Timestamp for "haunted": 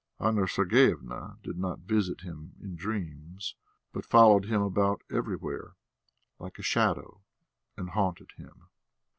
7.91-8.31